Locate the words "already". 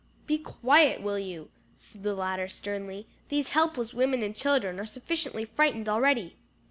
5.87-6.37